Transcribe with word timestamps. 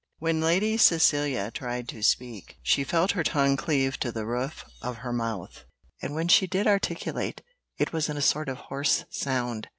When 0.17 0.41
Lady 0.41 0.77
Cecilia 0.77 1.51
tried 1.51 1.87
to 1.89 2.01
speak, 2.01 2.57
she 2.63 2.83
felt 2.83 3.11
her 3.11 3.21
tongue 3.23 3.55
cleave 3.55 3.99
to 3.99 4.11
the 4.11 4.25
roof 4.25 4.65
of 4.81 4.97
her 5.05 5.13
mouth; 5.13 5.65
and 6.01 6.15
when 6.15 6.27
she 6.27 6.47
did 6.47 6.65
articulate, 6.65 7.43
it 7.77 7.93
was 7.93 8.09
in 8.09 8.17
a 8.17 8.21
sort 8.23 8.49
of 8.49 8.57
hoarse 8.57 9.05
sound. 9.11 9.67